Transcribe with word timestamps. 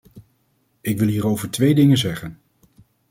Ik 0.81 0.97
wil 0.99 1.07
hierover 1.07 1.49
twee 1.51 1.75
dingen 1.75 1.97
zeggen. 1.97 2.37